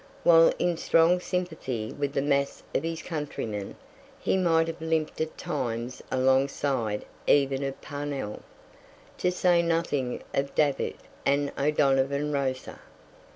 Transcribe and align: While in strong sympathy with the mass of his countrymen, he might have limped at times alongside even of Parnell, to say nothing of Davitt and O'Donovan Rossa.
While 0.23 0.51
in 0.57 0.77
strong 0.77 1.19
sympathy 1.19 1.93
with 1.93 2.13
the 2.13 2.23
mass 2.23 2.63
of 2.73 2.81
his 2.81 3.03
countrymen, 3.03 3.75
he 4.19 4.35
might 4.35 4.65
have 4.65 4.81
limped 4.81 5.21
at 5.21 5.37
times 5.37 6.01
alongside 6.09 7.05
even 7.27 7.61
of 7.63 7.79
Parnell, 7.81 8.41
to 9.19 9.31
say 9.31 9.61
nothing 9.61 10.23
of 10.33 10.55
Davitt 10.55 10.95
and 11.23 11.51
O'Donovan 11.55 12.31
Rossa. 12.31 12.79